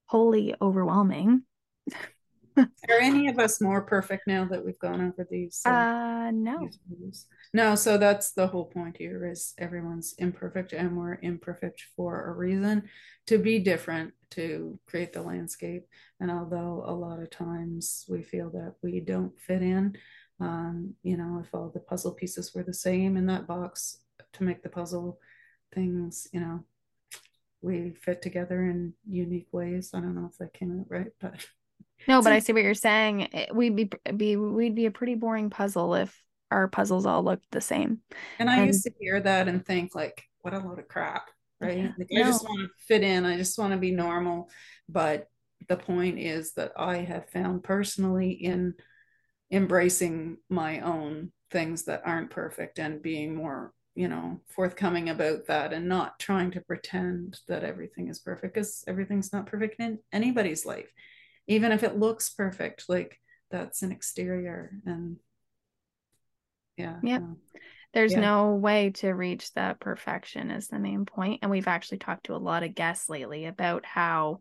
[0.07, 1.43] wholly overwhelming.
[2.57, 6.69] are any of us more perfect now that we've gone over these uh, Uh no.
[7.01, 12.27] these no so that's the whole point here is everyone's imperfect and we're imperfect for
[12.27, 12.83] a reason
[13.27, 15.85] to be different to create the landscape.
[16.21, 19.97] And although a lot of times we feel that we don't fit in
[20.41, 23.99] um, you know if all the puzzle pieces were the same in that box
[24.33, 25.19] to make the puzzle
[25.75, 26.65] things you know
[27.61, 29.91] we fit together in unique ways.
[29.95, 31.47] I don't know if that came out right but
[32.09, 33.21] No, but So- I see what you're saying.
[33.33, 37.51] It- We'd be be we'd be a pretty boring puzzle if our puzzles all looked
[37.51, 38.01] the same.
[38.39, 41.31] And I And- used to hear that and think like, what a load of crap,
[41.61, 41.79] right?
[41.79, 41.93] Yeah.
[41.99, 43.25] Like I just want to fit in.
[43.25, 44.51] I just want to be normal.
[44.89, 45.29] But
[45.69, 48.75] the point is that I have found personally in
[49.51, 55.73] embracing my own things that aren't perfect and being more, you know, forthcoming about that
[55.73, 60.65] and not trying to pretend that everything is perfect because everything's not perfect in anybody's
[60.67, 60.91] life.
[61.53, 63.19] Even if it looks perfect, like
[63.51, 65.17] that's an exterior and
[66.77, 66.97] yeah.
[67.03, 67.37] No.
[67.93, 68.21] There's Yeah.
[68.21, 71.41] no way to reach that perfection is the main point.
[71.43, 74.41] And we've actually talked to a lot of guests lately about how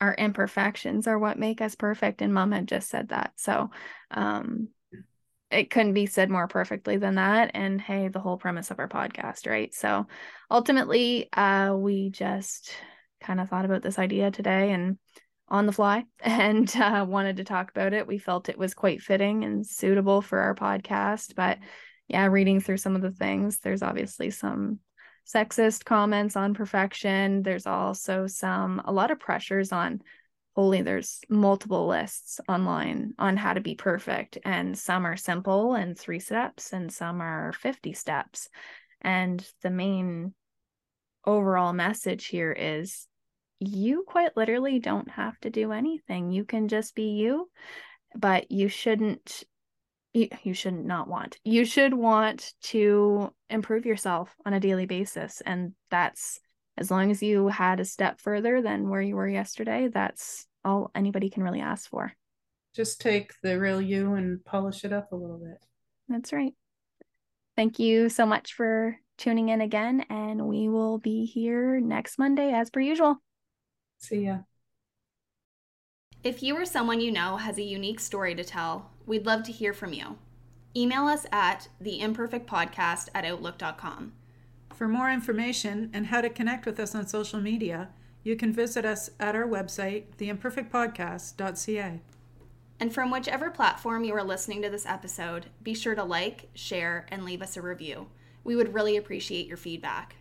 [0.00, 2.22] our imperfections are what make us perfect.
[2.22, 3.32] And mom had just said that.
[3.36, 3.70] So
[4.10, 4.68] um
[5.50, 7.52] it couldn't be said more perfectly than that.
[7.54, 9.72] And hey, the whole premise of our podcast, right?
[9.72, 10.06] So
[10.50, 12.72] ultimately, uh, we just
[13.20, 14.98] kind of thought about this idea today and
[15.48, 18.06] on the fly and uh, wanted to talk about it.
[18.06, 21.34] We felt it was quite fitting and suitable for our podcast.
[21.34, 21.58] But
[22.08, 24.78] yeah, reading through some of the things, there's obviously some
[25.26, 27.42] sexist comments on perfection.
[27.42, 30.02] There's also some, a lot of pressures on
[30.54, 35.98] holy there's multiple lists online on how to be perfect and some are simple and
[35.98, 38.48] three steps and some are 50 steps
[39.00, 40.32] and the main
[41.26, 43.08] overall message here is
[43.68, 47.48] you quite literally don't have to do anything you can just be you
[48.16, 49.44] but you shouldn't
[50.12, 55.42] you, you should not want you should want to improve yourself on a daily basis
[55.44, 56.40] and that's
[56.76, 60.90] as long as you had a step further than where you were yesterday, that's all
[60.94, 62.12] anybody can really ask for.
[62.74, 65.58] just take the real you and polish it up a little bit.
[66.08, 66.52] That's right.
[67.56, 72.52] Thank you so much for tuning in again, and we will be here next Monday
[72.52, 73.18] as per usual.
[74.04, 74.40] See ya.
[76.22, 79.52] If you or someone you know has a unique story to tell, we'd love to
[79.52, 80.18] hear from you.
[80.76, 84.12] Email us at theimperfectpodcast at outlook.com.
[84.74, 87.88] For more information and how to connect with us on social media,
[88.22, 92.00] you can visit us at our website, theimperfectpodcast.ca.
[92.80, 97.06] And from whichever platform you are listening to this episode, be sure to like, share,
[97.08, 98.08] and leave us a review.
[98.42, 100.16] We would really appreciate your feedback.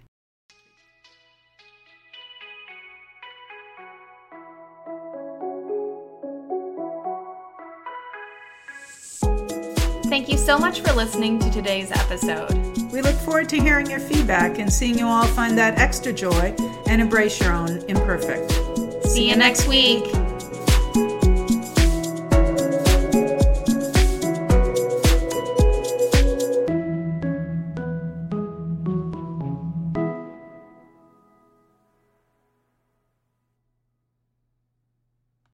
[10.13, 12.53] Thank you so much for listening to today's episode.
[12.91, 16.55] We look forward to hearing your feedback and seeing you all find that extra joy
[16.85, 18.51] and embrace your own imperfect.
[19.07, 20.03] See you next week.